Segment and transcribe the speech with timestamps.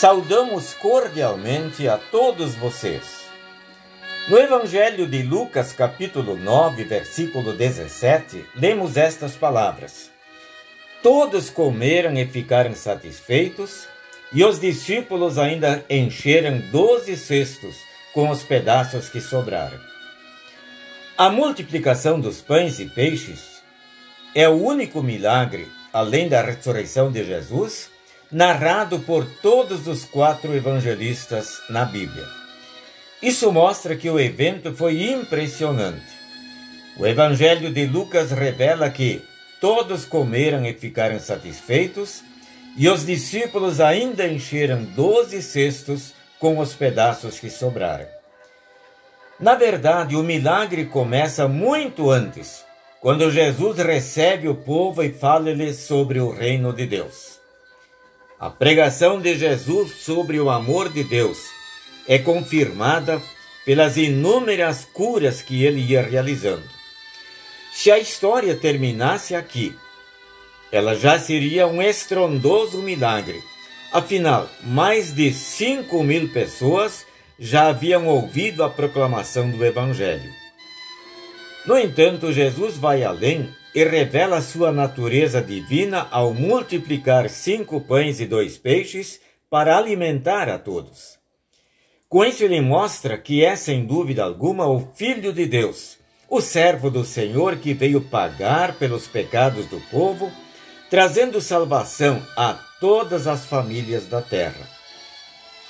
[0.00, 3.24] Saudamos cordialmente a todos vocês.
[4.28, 10.12] No Evangelho de Lucas, capítulo 9, versículo 17, lemos estas palavras:
[11.02, 13.88] Todos comeram e ficaram satisfeitos,
[14.32, 17.74] e os discípulos ainda encheram doze cestos
[18.14, 19.80] com os pedaços que sobraram.
[21.16, 23.60] A multiplicação dos pães e peixes
[24.32, 27.97] é o único milagre, além da ressurreição de Jesus,
[28.30, 32.26] narrado por todos os quatro evangelistas na Bíblia.
[33.22, 36.06] Isso mostra que o evento foi impressionante.
[36.98, 39.22] O Evangelho de Lucas revela que
[39.60, 42.22] todos comeram e ficaram satisfeitos,
[42.76, 48.06] e os discípulos ainda encheram doze cestos com os pedaços que sobraram.
[49.40, 52.64] Na verdade, o milagre começa muito antes,
[53.00, 57.37] quando Jesus recebe o povo e fala-lhes sobre o reino de Deus.
[58.40, 61.38] A pregação de Jesus sobre o amor de Deus
[62.06, 63.20] é confirmada
[63.64, 66.62] pelas inúmeras curas que ele ia realizando.
[67.72, 69.76] Se a história terminasse aqui,
[70.70, 73.42] ela já seria um estrondoso milagre.
[73.92, 77.04] Afinal, mais de 5 mil pessoas
[77.40, 80.30] já haviam ouvido a proclamação do Evangelho.
[81.66, 88.26] No entanto, Jesus vai além e revela sua natureza divina ao multiplicar cinco pães e
[88.26, 91.16] dois peixes para alimentar a todos.
[92.08, 95.96] Com isso, ele mostra que é, sem dúvida alguma, o Filho de Deus,
[96.28, 100.28] o servo do Senhor que veio pagar pelos pecados do povo,
[100.90, 104.68] trazendo salvação a todas as famílias da terra.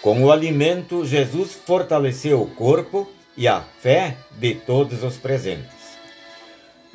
[0.00, 5.75] Com o alimento, Jesus fortaleceu o corpo e a fé de todos os presentes.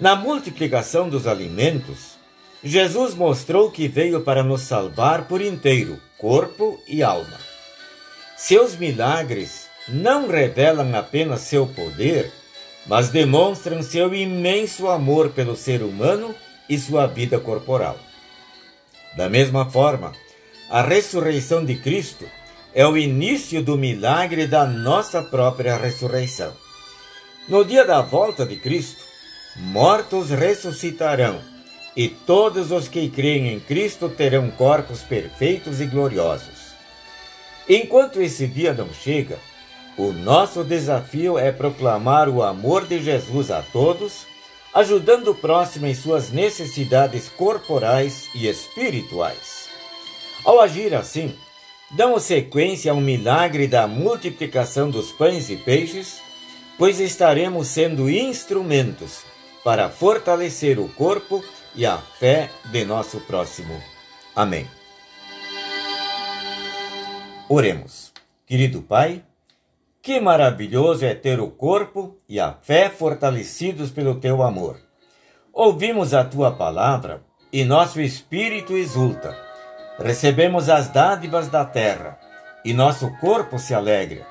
[0.01, 2.17] Na multiplicação dos alimentos,
[2.63, 7.37] Jesus mostrou que veio para nos salvar por inteiro, corpo e alma.
[8.35, 12.31] Seus milagres não revelam apenas seu poder,
[12.87, 16.33] mas demonstram seu imenso amor pelo ser humano
[16.67, 17.99] e sua vida corporal.
[19.15, 20.13] Da mesma forma,
[20.67, 22.25] a ressurreição de Cristo
[22.73, 26.53] é o início do milagre da nossa própria ressurreição.
[27.47, 29.00] No dia da volta de Cristo,
[29.55, 31.41] mortos ressuscitarão,
[31.95, 36.71] e todos os que creem em Cristo terão corpos perfeitos e gloriosos.
[37.67, 39.37] Enquanto esse dia não chega,
[39.97, 44.25] o nosso desafio é proclamar o amor de Jesus a todos,
[44.73, 49.67] ajudando o próximo em suas necessidades corporais e espirituais.
[50.45, 51.35] Ao agir assim,
[51.91, 56.21] damos sequência ao milagre da multiplicação dos pães e peixes,
[56.77, 59.29] pois estaremos sendo instrumentos
[59.63, 61.43] para fortalecer o corpo
[61.75, 63.81] e a fé de nosso próximo.
[64.35, 64.67] Amém.
[67.47, 68.11] Oremos.
[68.45, 69.23] Querido Pai,
[70.01, 74.77] que maravilhoso é ter o corpo e a fé fortalecidos pelo teu amor.
[75.53, 77.21] Ouvimos a tua palavra
[77.51, 79.37] e nosso espírito exulta.
[79.99, 82.19] Recebemos as dádivas da terra
[82.65, 84.25] e nosso corpo se alegra.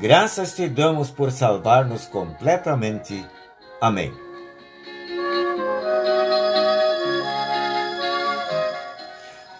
[0.00, 3.24] Graças te damos por salvar-nos completamente.
[3.80, 4.25] Amém.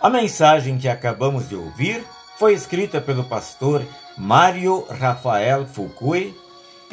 [0.00, 2.04] A mensagem que acabamos de ouvir
[2.38, 3.82] foi escrita pelo pastor
[4.16, 6.34] Mário Rafael Fukui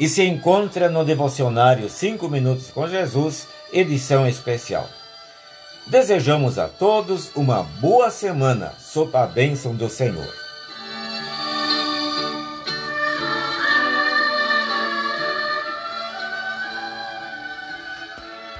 [0.00, 4.88] e se encontra no devocionário 5 Minutos com Jesus, edição especial.
[5.86, 10.43] Desejamos a todos uma boa semana sob a bênção do Senhor.